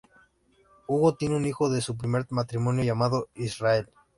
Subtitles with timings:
[0.87, 3.91] Hugo tiene un hijo de su primer matrimonio llamado Israel.